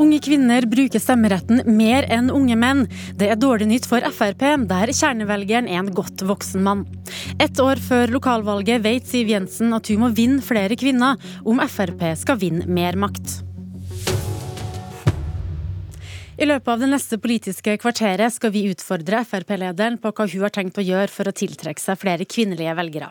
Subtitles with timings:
[0.00, 2.86] Unge kvinner bruker stemmeretten mer enn unge menn.
[3.20, 6.86] Det er dårlig nytt for Frp, der kjernevelgeren er en godt voksen mann.
[7.36, 12.00] Ett år før lokalvalget vet Siv Jensen at hun må vinne flere kvinner om Frp
[12.16, 13.42] skal vinne mer makt.
[16.40, 20.54] I løpet av det neste politiske kvarteret skal vi utfordre Frp-lederen på hva hun har
[20.54, 23.10] tenkt å gjøre for å tiltrekke seg flere kvinnelige velgere.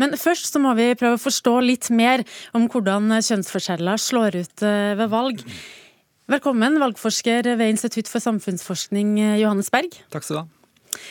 [0.00, 2.24] Men først så må vi prøve å forstå litt mer
[2.56, 5.44] om hvordan kjønnsforskjeller slår ut eh, ved valg.
[6.32, 9.98] Velkommen, valgforsker ved Institutt for samfunnsforskning, Johannes Berg.
[10.14, 11.02] Takk skal du ha.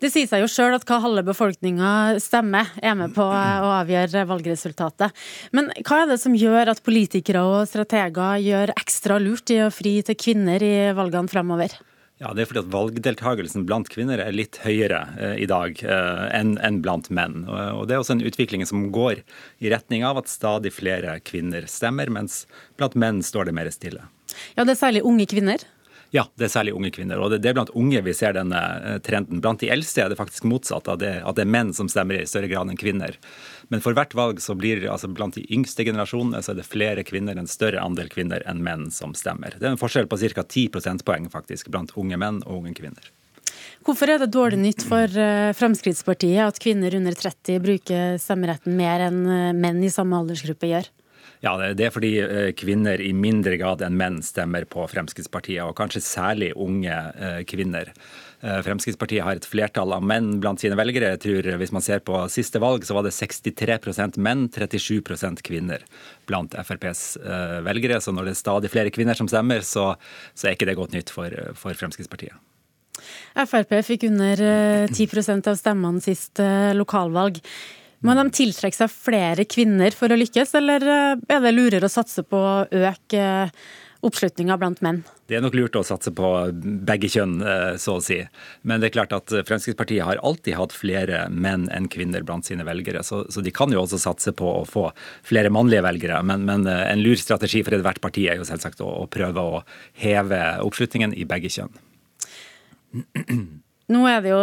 [0.00, 4.26] Det sier seg jo sjøl at hva halve befolkninga stemmer, er med på å avgjøre
[4.28, 5.16] valgresultatet.
[5.56, 9.70] Men hva er det som gjør at politikere og strateger gjør ekstra lurt i å
[9.72, 11.80] fri til kvinner i valgene fremover?
[12.20, 16.24] Ja, Det er fordi at valgdeltakelsen blant kvinner er litt høyere eh, i dag eh,
[16.36, 17.46] enn en blant menn.
[17.48, 19.22] Og Det er også en utvikling som går
[19.64, 22.42] i retning av at stadig flere kvinner stemmer, mens
[22.76, 24.04] blant menn står det mer stille.
[24.56, 25.62] Ja, Det er særlig unge kvinner?
[26.10, 27.20] Ja, det er særlig unge kvinner.
[27.22, 29.38] Og det er blant unge vi ser denne eh, trenden.
[29.42, 32.18] Blant de eldste er det faktisk motsatt, av det, at det er menn som stemmer
[32.18, 33.14] i større grad enn kvinner.
[33.70, 37.06] Men for hvert valg så blir altså blant de yngste generasjonene så er det flere
[37.06, 39.54] kvinner, en større andel kvinner enn menn som stemmer.
[39.54, 40.42] Det er en forskjell på ca.
[40.42, 43.12] 10 prosentpoeng faktisk blant unge menn og unge kvinner.
[43.86, 49.06] Hvorfor er det dårlig nytt for eh, Fremskrittspartiet at kvinner under 30 bruker stemmeretten mer
[49.06, 50.90] enn eh, menn i samme aldersgruppe gjør?
[51.40, 55.76] Ja, Det er fordi eh, kvinner i mindre grad enn menn stemmer på Fremskrittspartiet, og
[55.78, 57.88] kanskje særlig unge eh, kvinner.
[58.44, 61.14] Eh, Fremskrittspartiet har et flertall av menn blant sine velgere.
[61.14, 65.86] Jeg tror Hvis man ser på siste valg, så var det 63% menn, 37% kvinner
[66.28, 67.16] blant FrPs
[67.64, 68.02] velgere.
[68.04, 69.94] Så når det er stadig flere kvinner som stemmer, så,
[70.34, 72.36] så er ikke det godt nytt for, for Fremskrittspartiet.
[73.32, 74.36] Frp fikk under
[74.92, 76.42] 10% av stemmene sist
[76.76, 77.40] lokalvalg.
[78.06, 81.92] Må de tiltrekke seg flere kvinner for å lykkes, eller eh, er det lurere å
[81.92, 83.52] satse på å øke eh,
[84.00, 85.02] oppslutninga blant menn?
[85.28, 86.30] Det er nok lurt å satse på
[86.88, 88.16] begge kjønn, eh, så å si.
[88.64, 92.64] Men det er klart at Fremskrittspartiet har alltid hatt flere menn enn kvinner blant sine
[92.64, 93.04] velgere.
[93.04, 94.88] Så, så de kan jo også satse på å få
[95.28, 96.24] flere mannlige velgere.
[96.24, 99.64] Men, men en lur strategi for ethvert parti er jo selvsagt å, å prøve å
[100.00, 101.76] heve oppslutningen i begge kjønn.
[103.90, 104.40] Nå er det jo,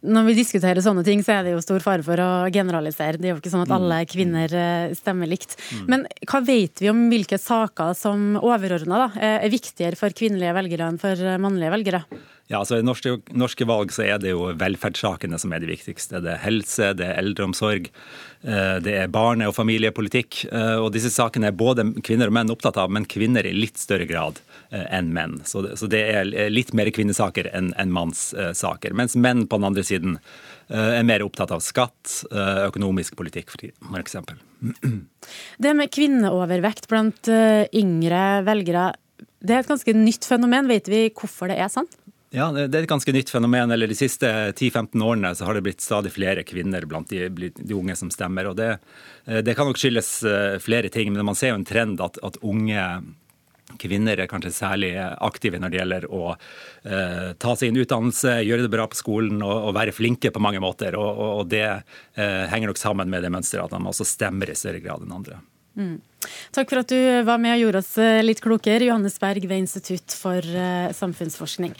[0.00, 3.20] Når vi diskuterer sånne ting, så er det jo stor fare for å generalisere.
[3.20, 4.08] Det er jo ikke sånn at alle mm.
[4.08, 5.58] kvinner eh, stemmer likt.
[5.76, 5.86] Mm.
[5.92, 11.00] Men hva vet vi om hvilke saker som overordna er viktigere for kvinnelige velgere enn
[11.00, 12.04] for mannlige velgere?
[12.50, 16.18] Ja, altså I norske, norske, valg så er det jo velferdssakene som er de viktigste.
[16.24, 17.86] Det er helse, det er eldreomsorg,
[18.42, 20.48] eh, det er barne- og familiepolitikk.
[20.50, 23.78] Eh, og disse sakene er både kvinner og menn opptatt av, men kvinner i litt
[23.78, 24.40] større grad
[24.72, 25.38] eh, enn menn.
[25.46, 28.98] Så det, så det er litt mer kvinnesaker enn enn mannssaker.
[28.98, 30.16] Mens menn på den andre siden
[30.70, 34.16] er mer opptatt av skatt, økonomisk politikk f.eks.
[35.58, 38.92] Det med kvinneovervekt blant yngre velgere,
[39.42, 40.70] det er et ganske nytt fenomen.
[40.70, 41.88] Vet vi hvorfor det er sånn?
[42.30, 43.70] Ja, Det er et ganske nytt fenomen.
[43.70, 47.74] eller De siste 10-15 årene så har det blitt stadig flere kvinner blant de, de
[47.74, 48.46] unge som stemmer.
[48.46, 48.78] og det,
[49.26, 52.18] eh, det, kan nok skyldes eh, flere ting, men man ser jo en trend at,
[52.22, 53.02] at unge
[53.78, 58.66] kvinner er kanskje særlig aktive når det gjelder å eh, ta seg en utdannelse, gjøre
[58.66, 60.98] det bra på skolen og, og være flinke på mange måter.
[60.98, 64.52] Og, og, og det eh, henger nok sammen med det mønsteret at de også stemmer
[64.52, 65.40] i større grad enn andre.
[65.78, 65.98] Mm.
[66.52, 69.66] Takk for at du var med og gjorde oss eh, litt klokere, Johannes Berg ved
[69.66, 70.44] Institutt for
[70.96, 71.76] samfunnsforskning.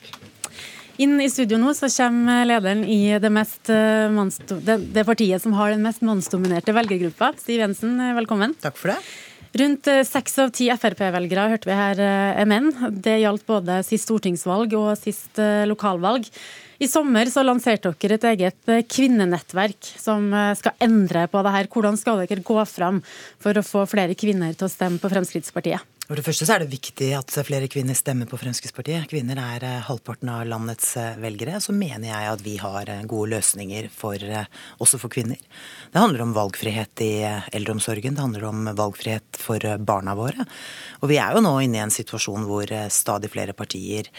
[1.01, 4.21] Inn i studio nå så kommer lederen i det, mest, eh,
[4.67, 7.33] det, det partiet som har den mest mannsdominerte velgergruppa.
[7.41, 8.53] Siv Jensen, eh, velkommen.
[8.61, 8.99] Takk for det.
[9.59, 12.71] Rundt eh, seks av ti Frp-velgere hørte vi her er menn.
[12.93, 16.29] Det gjaldt både sist stortingsvalg og sist lokalvalg.
[16.81, 21.69] I sommer så lanserte dere et eget kvinnenettverk som skal endre på det her.
[21.69, 23.03] Hvordan skal dere gå fram
[23.43, 25.85] for å få flere kvinner til å stemme på Fremskrittspartiet?
[26.11, 29.05] For det første så er det viktig at flere kvinner stemmer på Fremskrittspartiet.
[29.13, 31.61] Kvinner er eh, halvparten av landets eh, velgere.
[31.63, 34.19] Så mener jeg at vi har eh, gode løsninger for,
[34.83, 35.39] også for kvinner.
[35.95, 37.13] Det handler om valgfrihet i
[37.55, 40.49] eldreomsorgen, det handler om valgfrihet for barna våre.
[40.99, 44.11] Og vi er jo nå inne i en situasjon hvor stadig flere partier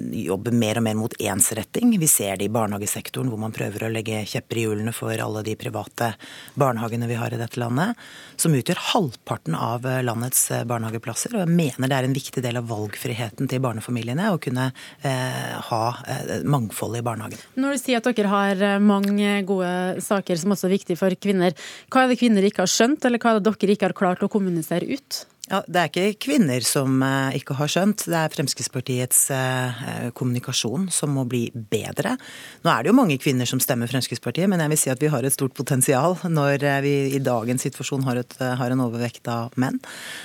[0.00, 1.92] jobber mer og mer mot ensretting.
[2.00, 5.44] Vi ser det i barnehagesektoren, hvor man prøver å legge kjepper i hjulene for alle
[5.46, 6.12] de private
[6.60, 8.00] barnehagene vi har i dette landet,
[8.40, 11.34] som utgjør halvparten av landets barnehager barnehageplasser.
[11.34, 14.70] Og jeg mener det er en viktig del av valgfriheten til barnefamiliene å kunne
[15.02, 17.38] eh, ha eh, mangfold i barnehagen.
[17.56, 21.14] Når du sier at dere har eh, mange gode saker som også er viktige for
[21.14, 21.54] kvinner,
[21.90, 24.22] hva er det kvinner ikke har skjønt, eller hva er det dere ikke har klart
[24.24, 25.24] å kommunisere ut?
[25.52, 30.86] Ja, Det er ikke kvinner som eh, ikke har skjønt, det er Fremskrittspartiets eh, kommunikasjon
[30.88, 32.14] som må bli bedre.
[32.64, 35.10] Nå er det jo mange kvinner som stemmer Fremskrittspartiet, men jeg vil si at vi
[35.12, 39.28] har et stort potensial når eh, vi i dagens situasjon har, et, har en overvekt
[39.28, 39.76] av menn.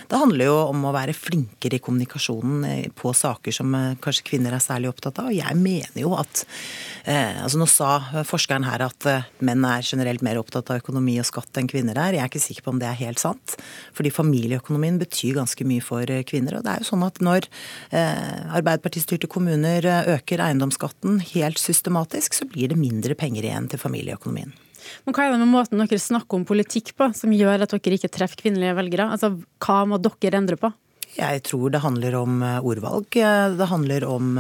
[0.08, 4.64] Det handler jo om å være flinkere i kommunikasjonen på saker som kanskje kvinner er
[4.64, 5.34] særlig opptatt av.
[5.36, 6.46] Jeg mener jo at
[7.08, 9.06] altså Nå sa forskeren her at
[9.44, 12.18] menn er generelt mer opptatt av økonomi og skatt enn kvinner er.
[12.18, 13.56] Jeg er ikke sikker på om det er helt sant.
[13.96, 16.58] Fordi familieøkonomien betyr betyr ganske mye for eh, kvinner.
[16.58, 17.48] Og det er jo sånn at når
[17.90, 23.82] eh, Arbeiderpartistyrte kommuner eh, øker eiendomsskatten helt systematisk, så blir det mindre penger igjen til
[23.82, 24.54] familieøkonomien.
[25.04, 27.98] Men Hva er det med måten dere snakker om politikk på som gjør at dere
[27.98, 29.10] ikke treffer kvinnelige velgere?
[29.12, 30.72] Altså, Hva må dere endre på?
[31.18, 33.08] Jeg tror det handler om ordvalg.
[33.10, 34.36] Det handler om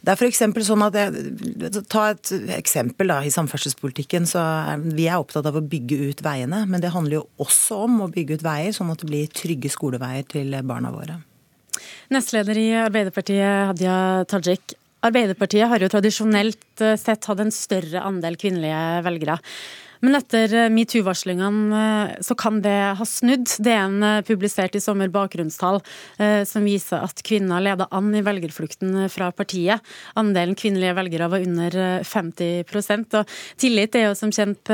[0.00, 0.42] det er f.eks.
[0.64, 4.28] sånn at jeg, Ta et eksempel da, i samferdselspolitikken.
[4.28, 7.82] så er, Vi er opptatt av å bygge ut veiene, men det handler jo også
[7.84, 11.20] om å bygge ut veier sånn at det blir trygge skoleveier til barna våre.
[12.10, 14.74] Nestleder i Arbeiderpartiet, Hadia Tajik.
[15.06, 19.38] Arbeiderpartiet har jo tradisjonelt eh, sett hatt en større andel kvinnelige velgere.
[20.00, 23.52] Men etter eh, metoo-varslingene eh, så kan det ha snudd.
[23.68, 25.80] En eh, publisert i sommer bakgrunnstall
[26.46, 29.84] som viser at kvinner leda an i velgerflukten fra partiet.
[30.18, 31.76] Andelen kvinnelige velgere var under
[32.06, 34.70] 50 og Tillit er jo som kjent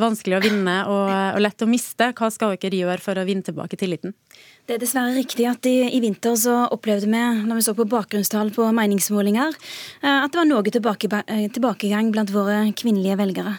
[0.00, 2.10] vanskelig å vinne og lett å miste.
[2.16, 4.14] Hva skal dere gjøre for å vinne tilbake tilliten?
[4.66, 7.84] Det er dessverre riktig at i, i, vinter så opplevde vi, når vi så på
[7.86, 9.54] bakgrunnstall på meningsmålinger,
[10.00, 13.52] eh, at det var noe tilbake, eh, tilbakegang blant våre kvinnelige velgere.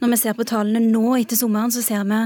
[0.00, 2.22] Når vi ser på tallene nå etter sommeren, så ser vi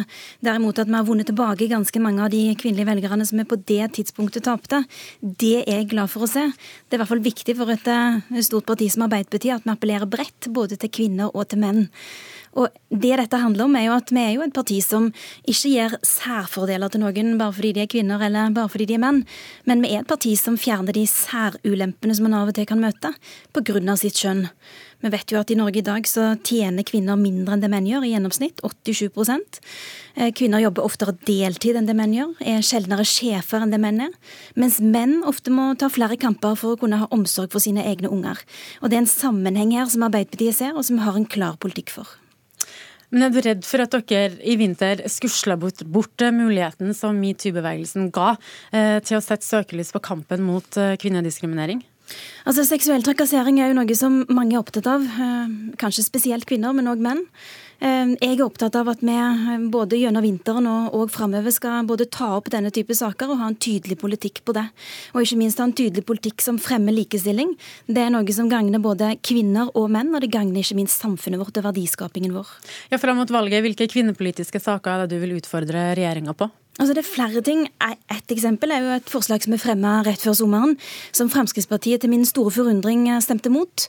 [0.47, 3.59] derimot at vi har vunnet tilbake ganske mange av de kvinnelige velgerne som vi på
[3.59, 4.85] det tidspunktet tapte.
[5.19, 6.47] Det er jeg glad for å se.
[6.47, 9.75] Det er i hvert fall viktig for et eh, stort parti som Arbeiderpartiet at vi
[9.75, 11.89] appellerer bredt både til kvinner og til menn.
[12.57, 15.11] Og det dette handler om, er jo at vi er jo et parti som
[15.45, 19.05] ikke gir særfordeler til noen bare fordi de er kvinner eller bare fordi de er
[19.05, 19.25] menn,
[19.69, 22.81] men vi er et parti som fjerner de særulempene som man av og til kan
[22.81, 23.13] møte
[23.53, 23.97] pga.
[23.97, 24.49] sitt kjønn.
[24.99, 27.87] Vi vet jo at i Norge i dag så tjener kvinner mindre enn det menn
[27.87, 29.61] gjør, i gjennomsnitt 87
[30.17, 34.03] eh, Kvinner jobber oftere deltid enn det menn gjør, er sjeldnere sjefer enn det menn
[34.09, 34.17] er.
[34.59, 38.11] Mens menn ofte må ta flere kamper for å kunne ha omsorg for sine egne
[38.11, 38.43] unger.
[38.83, 41.61] Og det er en sammenheng her som Arbeiderpartiet ser, og som vi har en klar
[41.63, 42.19] politikk for.
[43.15, 48.11] Men er du redd for at dere i vinter skusla bort, bort muligheten som metoo-bevegelsen
[48.13, 48.35] ga
[48.73, 51.81] eh, til å sette søkelys på kampen mot eh, kvinnediskriminering?
[52.49, 55.05] Altså, Seksuell trakassering er jo noe som mange er opptatt av.
[55.09, 57.25] Eh, kanskje spesielt kvinner, men òg menn.
[57.79, 61.87] Eh, jeg er opptatt av at vi eh, både gjennom vinteren og, og framover skal
[61.87, 64.67] både ta opp denne type saker og ha en tydelig politikk på det.
[65.15, 67.55] Og ikke minst ha en tydelig politikk som fremmer likestilling.
[67.87, 71.39] Det er noe som gagner både kvinner og menn, og det gagner ikke minst samfunnet
[71.39, 72.51] vårt og verdiskapingen vår.
[72.91, 76.51] Ja, Fram mot valget, hvilke kvinnepolitiske saker er det du vil utfordre regjeringa på?
[76.79, 77.67] Altså det er flere ting.
[78.15, 80.77] Et eksempel er jo et forslag som er fremma rett før sommeren,
[81.11, 83.89] som Fremskrittspartiet til min store forundring stemte mot.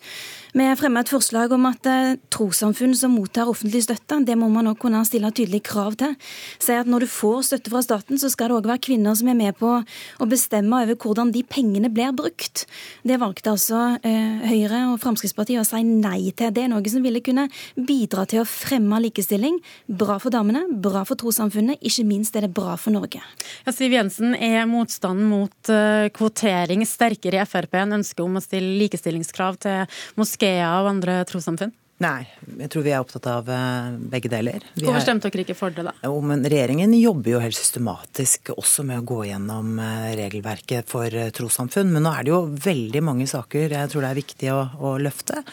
[0.50, 4.72] Vi fremma et forslag om at eh, trossamfunn som mottar offentlig støtte, det må man
[4.72, 6.16] òg kunne stille tydelige krav til.
[6.58, 9.30] Si at når du får støtte fra staten, så skal det òg være kvinner som
[9.30, 12.66] er med på å bestemme over hvordan de pengene blir brukt.
[13.06, 16.50] Det valgte altså eh, Høyre og Fremskrittspartiet å si nei til.
[16.56, 17.46] Det er noe som ville kunne
[17.78, 19.62] bidra til å fremme likestilling.
[19.86, 23.22] Bra for damene, bra for trossamfunnet, ikke minst er det bra for Norge.
[23.66, 28.44] Ja, Siv Jensen, er motstanden mot uh, kvotering sterkere i Frp enn ønsket om å
[28.44, 30.66] stille likestillingskrav til moskeer?
[30.80, 31.72] og andre trossamfunn?
[32.00, 32.24] Nei,
[32.62, 34.64] jeg tror vi er opptatt av eh, begge deler.
[34.72, 35.92] Vi Hvorfor stemte dere ikke for det, da?
[36.08, 41.12] Jo, men Regjeringen jobber jo helt systematisk også med å gå gjennom eh, regelverket for
[41.12, 41.92] eh, trossamfunn.
[41.92, 44.94] Men nå er det jo veldig mange saker jeg tror det er viktig å, å
[45.04, 45.44] løfte.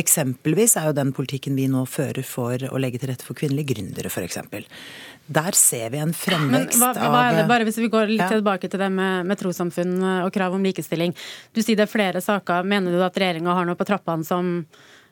[0.00, 3.74] Eksempelvis er jo den politikken vi nå fører for å legge til rette for kvinnelige
[3.74, 4.40] gründere, f.eks.
[5.30, 8.30] Der ser vi en fremvekst hva, hva det, Bare hvis vi går litt ja.
[8.32, 9.92] tilbake til det med, med trossamfunn
[10.24, 11.14] og krav om likestilling.
[11.54, 12.66] Du sier det er flere saker.
[12.66, 14.56] Mener du at regjeringa har noe på trappene som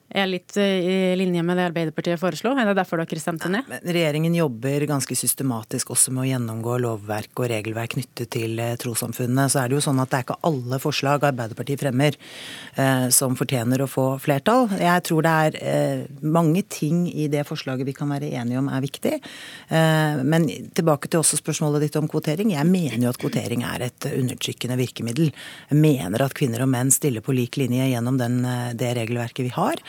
[0.09, 2.55] er litt eh, i linje med det Arbeiderpartiet foreslo?
[2.57, 3.69] Er det derfor dere stemte ned?
[3.85, 9.49] Regjeringen jobber ganske systematisk også med å gjennomgå lovverk og regelverk knyttet til eh, trossamfunnene.
[9.53, 13.37] Så er det jo sånn at det er ikke alle forslag Arbeiderpartiet fremmer eh, som
[13.39, 14.71] fortjener å få flertall.
[14.81, 18.71] Jeg tror det er eh, mange ting i det forslaget vi kan være enige om
[18.73, 19.15] er viktig.
[19.69, 22.55] Eh, men tilbake til også spørsmålet ditt om kvotering.
[22.57, 25.31] Jeg mener jo at kvotering er et undertrykkende virkemiddel.
[25.69, 29.45] Jeg mener at kvinner og menn stiller på lik linje gjennom den, eh, det regelverket
[29.51, 29.85] vi har.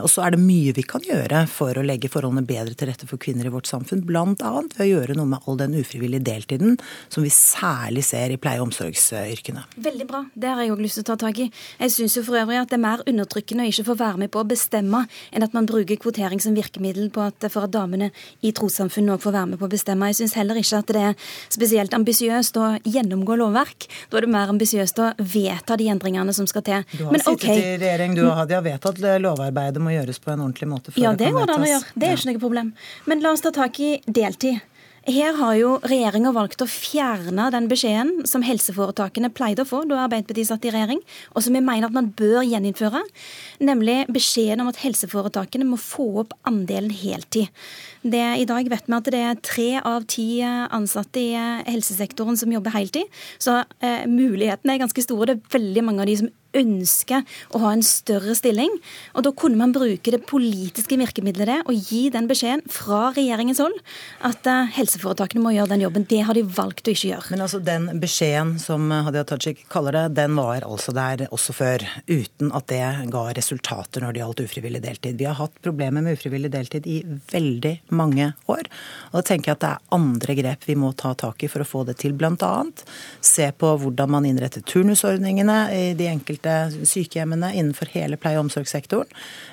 [0.00, 3.08] Og så er det mye vi kan gjøre for å legge forholdene bedre til rette
[3.08, 4.24] for kvinner i vårt samfunn, bl.a.
[4.34, 8.60] ved å gjøre noe med all den ufrivillige deltiden som vi særlig ser i pleie-
[8.60, 9.64] og omsorgsyrkene.
[9.80, 11.48] Veldig bra, det har jeg òg lyst til å ta tak i.
[11.80, 14.32] Jeg syns jo for øvrig at det er mer undertrykkende å ikke få være med
[14.34, 18.10] på å bestemme, enn at man bruker kvotering som virkemiddel på at, for at damene
[18.46, 20.10] i trossamfunnet òg får være med på å bestemme.
[20.12, 23.88] Jeg syns heller ikke at det er spesielt ambisiøst å gjennomgå lovverk.
[24.10, 26.86] Da er det mer ambisiøst å vedta de endringene som skal til.
[26.92, 27.58] Du har Men, sittet okay.
[27.74, 29.02] i regjering, du og Hadia vedtatt at
[29.50, 30.92] lovarbeidet må gjøres på en ordentlig måte.
[30.96, 31.94] ja, det går det an å gjøre.
[31.94, 32.74] Det er ikke noe problem.
[33.06, 34.60] Men la oss ta tak i deltid.
[35.08, 40.02] Her har jo regjeringa valgt å fjerne den beskjeden som helseforetakene pleide å få da
[40.04, 41.00] Arbeiderpartiet satt i regjering,
[41.32, 43.00] og som vi mener at man bør gjeninnføre,
[43.64, 47.48] nemlig beskjeden om at helseforetakene må få opp andelen heltid.
[48.04, 51.32] Det, I dag vet vi at det er tre av ti ansatte i
[51.64, 53.08] helsesektoren som jobber heltid,
[53.40, 55.32] så eh, mulighetene er ganske store.
[55.32, 58.72] Det er veldig mange av de som ønsker å ha en større stilling.
[59.14, 63.62] Og da kunne man bruke det politiske virkemidlet det, og gi den beskjeden fra regjeringens
[63.62, 63.76] hold
[64.26, 66.06] at uh, helseforetakene må gjøre den jobben.
[66.10, 67.30] Det har de valgt å ikke gjøre.
[67.34, 71.84] Men altså den beskjeden som Hadia Tajik kaller det, den var altså der også før,
[72.10, 75.18] uten at det ga resultater når det gjaldt ufrivillig deltid.
[75.20, 77.00] Vi har hatt problemer med ufrivillig deltid i
[77.32, 78.70] veldig mange år.
[79.10, 81.64] Og da tenker jeg at det er andre grep vi må ta tak i for
[81.64, 82.16] å få det til.
[82.20, 82.82] Annet
[83.24, 88.46] se på hvordan man innretter turnusordningene i de enkelte enkelte sykehjemmene innenfor hele pleie- og
[88.46, 89.06] omsorgssektoren.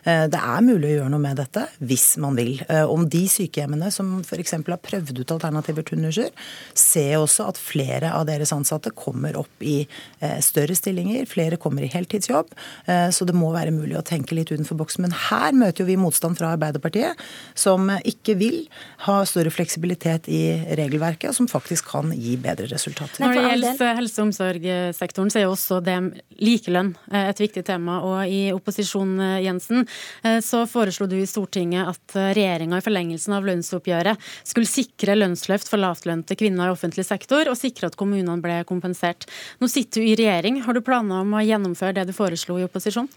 [0.04, 2.62] Eh, det er mulig å gjøre noe med dette hvis man vil.
[2.70, 4.52] Eh, om de sykehjemmene som f.eks.
[4.52, 6.30] har prøvd ut alternative turnuser,
[6.74, 9.88] ser også at flere av deres ansatte kommer opp i
[10.22, 12.54] eh, større stillinger, flere kommer i heltidsjobb.
[12.88, 15.04] Så det må være mulig å tenke litt utenfor boksen.
[15.04, 17.18] Men her møter jo vi motstand fra Arbeiderpartiet,
[17.58, 18.58] som ikke vil
[19.06, 20.42] ha større fleksibilitet i
[20.78, 23.24] regelverket, og som faktisk kan gi bedre resultater.
[23.24, 25.98] Når det gjelder helse- og omsorgssektoren, så er jo også det
[26.44, 28.00] likelønn likelønn eh, et viktig tema.
[28.06, 29.88] Og i opposisjon, eh, Jensen,
[30.24, 35.70] eh, så foreslo du i Stortinget at regjeringa i forlengelsen av lønnsoppgjøret skulle sikre lønnsløft
[35.70, 39.28] for lavtlønte kvinner i offentlig sektor, og sikre at kommunene ble kompensert.
[39.60, 40.62] Nå sitter du i regjering.
[40.64, 43.10] Har du planer om å gjennomføre det du foreslo i opposisjon?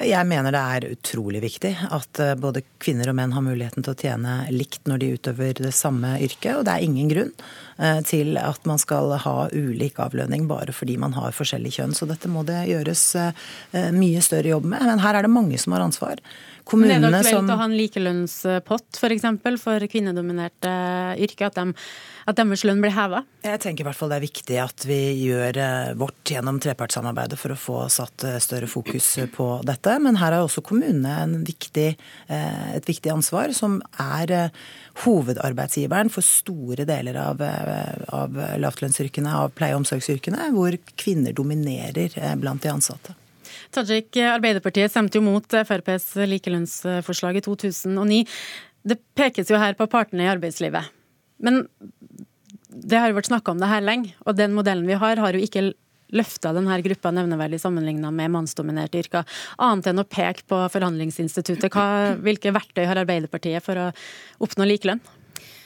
[0.00, 3.92] Jeg mener det er utrolig viktig at eh, både kvinner og menn har muligheten til
[3.92, 6.54] å tjene likt når de utøver det samme yrket.
[6.56, 7.32] Og det er ingen grunn
[7.76, 11.92] eh, til at man skal ha ulik avlønning bare fordi man har forskjellig kjønn.
[11.92, 14.80] Så dette må det gjøres eh, mye større jobb med.
[14.80, 16.24] Men her er det mange som har ansvar.
[16.68, 17.50] Kommunene Men er det aktuelt som...
[17.50, 19.00] å ha en likelønnspott f.eks.
[19.02, 20.72] For, eksempel, for kvinnedominerte
[21.22, 21.50] yrker?
[21.50, 21.86] At, de,
[22.30, 23.22] at, deres lønn blir heva?
[23.42, 27.38] Jeg tenker i hvert fall det er viktig at vi gjør eh, vårt gjennom trepartssamarbeidet
[27.40, 29.96] for å få satt eh, større fokus på dette.
[30.04, 31.88] Men her har også kommunene viktig,
[32.28, 34.52] eh, et viktig ansvar, som er
[35.02, 37.42] hovedarbeidsgiveren for store deler av,
[38.12, 43.16] av lavtlønnsyrkene, av pleie- og omsorgsyrkene, hvor kvinner dominerer blant de ansatte.
[43.72, 48.24] Tajik, Arbeiderpartiet stemte jo mot FrPs likelønnsforslag i 2009.
[48.82, 50.90] Det pekes jo her på partene i arbeidslivet.
[51.42, 51.64] Men
[52.72, 55.36] det har jo vært snakka om det her lenge, og den modellen vi har, har
[55.36, 55.70] jo ikke
[56.12, 59.24] løfta denne gruppa nevneverdig sammenligna med mannsdominerte yrker,
[59.56, 61.72] annet enn å peke på forhandlingsinstituttet.
[62.20, 63.90] Hvilke verktøy har Arbeiderpartiet for å
[64.44, 65.00] oppnå likelønn?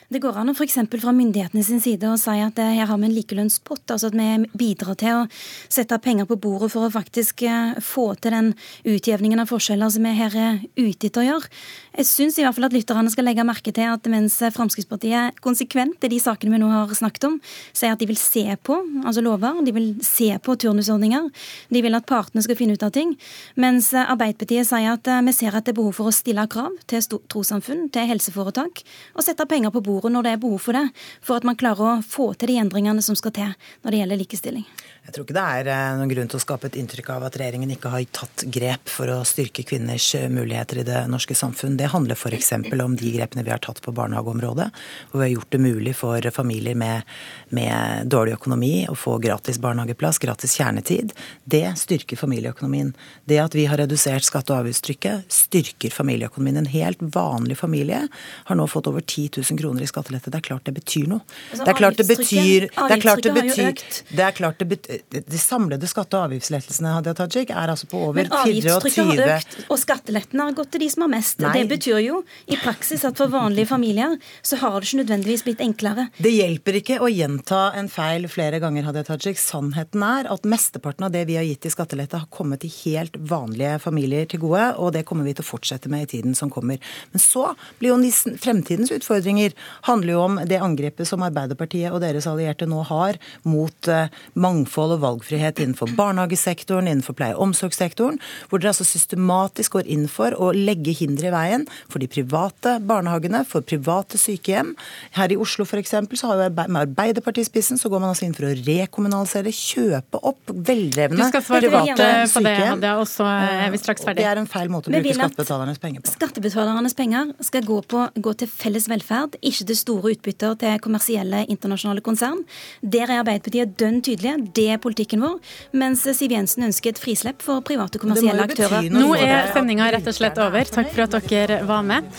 [0.06, 0.76] Det går an å f.eks.
[1.02, 4.14] fra myndighetene sin side å si at eh, her har vi en likelønnspott, altså at
[4.14, 5.22] vi bidrar til å
[5.66, 8.52] sette penger på bordet for å faktisk eh, få til den
[8.86, 11.50] utjevningen av forskjeller som vi her er ute etter å gjøre.
[11.98, 16.06] Jeg syns i hvert fall at lytterne skal legge merke til at mens Fremskrittspartiet konsekvent
[16.06, 17.40] i de sakene vi nå har snakket om,
[17.74, 21.26] sier at de vil se på altså lover, de vil se på turnusordninger,
[21.74, 23.16] de vil at partene skal finne ut av ting,
[23.58, 26.78] mens Arbeiderpartiet sier at eh, vi ser at det er behov for å stille krav
[26.86, 28.86] til trossamfunn, til helseforetak,
[29.18, 30.84] og sette penger på bordet bordet når det er behov for det,
[31.24, 34.22] for at man klarer å få til de endringene som skal til når det gjelder
[34.22, 34.68] likestilling.
[35.06, 37.36] Jeg tror ikke det er eh, noen grunn til å skape et inntrykk av at
[37.38, 41.76] regjeringen ikke har tatt grep for å styrke kvinners eh, muligheter i det norske samfunn.
[41.78, 42.50] Det handler f.eks.
[42.58, 44.66] om de grepene vi har tatt på barnehageområdet,
[45.12, 47.06] hvor vi har gjort det mulig for familier med,
[47.54, 51.14] med dårlig økonomi å få gratis barnehageplass, gratis kjernetid.
[51.46, 52.90] Det styrker familieøkonomien.
[53.30, 56.58] Det at vi har redusert skatte- og avgiftstrykket, styrker familieøkonomien.
[56.64, 58.02] En helt vanlig familie
[58.50, 60.34] har nå fått over 10 000 kroner i skattelette.
[60.34, 61.22] Det er klart det betyr noe.
[61.52, 64.70] Altså, det er klart det betyr, det er klart det betyr, det er klart det
[64.74, 69.20] betyr de samlede skatte- og avgiftslettelsene Hadia Tajik, er altså på over 24 Men avgiftstrykket
[69.20, 71.40] har økt, og skattelettene har gått til de som har mest.
[71.44, 71.52] Nei.
[71.56, 75.64] Det betyr jo i praksis at for vanlige familier så har det ikke nødvendigvis blitt
[75.64, 76.08] enklere.
[76.22, 79.40] Det hjelper ikke å gjenta en feil flere ganger, Hadia Tajik.
[79.40, 83.16] Sannheten er at mesteparten av det vi har gitt i skattelette, har kommet til helt
[83.18, 86.52] vanlige familier til gode, og det kommer vi til å fortsette med i tiden som
[86.52, 86.80] kommer.
[87.12, 87.50] Men så
[87.80, 89.54] blir jo fremtidens utfordringer
[89.88, 94.85] handler jo om det angrepet som Arbeiderpartiet og deres allierte nå har mot eh, mangfold
[94.94, 100.36] og valgfrihet innenfor barnehagesektoren, innenfor pleie- og omsorgssektoren, hvor dere altså systematisk går inn for
[100.38, 104.74] å legge hindre i veien for de private barnehagene, for private sykehjem.
[105.16, 105.94] Her i Oslo f.eks.
[106.14, 109.52] så har jo med Arbeiderpartiet i spissen så går man altså inn for å rekommunalisere,
[109.52, 112.80] kjøpe opp veldrevne private sykehjem.
[112.82, 113.82] Det, og er vi.
[114.16, 116.14] Det er en feil måte å bruke skattebetalernes penger på.
[116.16, 121.44] Skattebetalernes penger skal gå, på, gå til felles velferd, ikke til store utbytter til kommersielle
[121.52, 122.42] internasjonale konsern.
[122.82, 124.38] Der er Arbeiderpartiet dønn tydelige.
[124.56, 125.38] Det er politikken vår.
[125.76, 128.90] Mens Siv Jensen ønsket frislepp for private kommersielle aktører.
[128.92, 130.68] Nå er sendinga rett og slett over.
[130.76, 132.12] Takk for at dere var med.